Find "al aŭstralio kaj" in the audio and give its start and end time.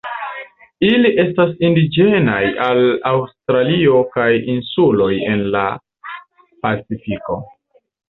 2.69-4.27